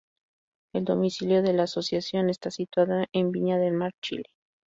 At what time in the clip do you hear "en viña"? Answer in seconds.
3.13-3.59